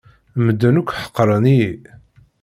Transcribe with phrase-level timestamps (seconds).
[0.45, 1.73] Medden akk ḥeqren-iyi.